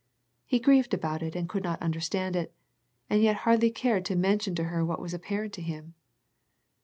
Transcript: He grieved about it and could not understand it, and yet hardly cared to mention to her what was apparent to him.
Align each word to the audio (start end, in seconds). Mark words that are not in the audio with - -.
He 0.47 0.57
grieved 0.57 0.95
about 0.95 1.21
it 1.21 1.35
and 1.35 1.47
could 1.47 1.61
not 1.63 1.79
understand 1.79 2.35
it, 2.35 2.55
and 3.07 3.21
yet 3.21 3.35
hardly 3.45 3.69
cared 3.69 4.03
to 4.05 4.15
mention 4.15 4.55
to 4.55 4.63
her 4.63 4.83
what 4.83 4.99
was 4.99 5.13
apparent 5.13 5.53
to 5.53 5.61
him. 5.61 5.93